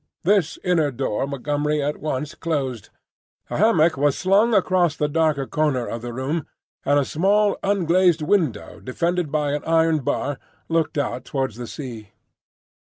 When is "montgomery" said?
1.27-1.79